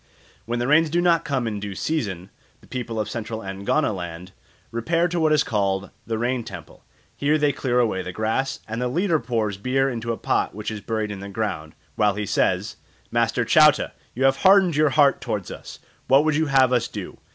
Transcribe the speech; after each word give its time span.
When 0.47 0.57
the 0.57 0.67
rains 0.67 0.89
do 0.89 0.99
not 0.99 1.23
come 1.23 1.45
in 1.45 1.59
due 1.59 1.75
season 1.75 2.31
the 2.59 2.65
people 2.65 2.99
of 2.99 3.07
Central 3.07 3.41
Angoniland 3.41 4.31
repair 4.71 5.07
to 5.07 5.19
what 5.19 5.31
is 5.31 5.43
called 5.43 5.91
the 6.07 6.17
rain 6.17 6.43
temple. 6.43 6.83
Here 7.15 7.37
they 7.37 7.51
clear 7.51 7.77
away 7.79 8.01
the 8.01 8.11
grass, 8.11 8.61
and 8.67 8.81
the 8.81 8.87
leader 8.87 9.19
pours 9.19 9.57
beer 9.57 9.91
into 9.91 10.11
a 10.11 10.17
pot 10.17 10.55
which 10.55 10.71
is 10.71 10.81
buried 10.81 11.11
in 11.11 11.19
the 11.19 11.29
ground, 11.29 11.75
while 11.97 12.15
he 12.15 12.25
says, 12.25 12.77
"Master 13.11 13.45
Chauta, 13.45 13.91
you 14.15 14.23
have 14.23 14.37
hardened 14.37 14.75
your 14.75 14.89
heart 14.89 15.21
towards 15.21 15.51
us, 15.51 15.77
what 16.07 16.25
would 16.25 16.35
you 16.35 16.47
have 16.47 16.73
us 16.73 16.87
do? 16.87 17.19